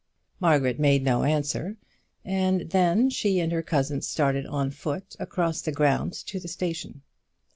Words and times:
Margaret 0.39 0.79
made 0.79 1.03
no 1.03 1.21
answer, 1.25 1.77
and 2.25 2.71
then 2.71 3.11
she 3.11 3.39
and 3.39 3.51
her 3.51 3.61
cousin 3.61 4.01
started 4.01 4.47
on 4.47 4.71
foot 4.71 5.15
across 5.19 5.61
the 5.61 5.71
grounds 5.71 6.23
to 6.23 6.39
the 6.39 6.47
station. 6.47 7.03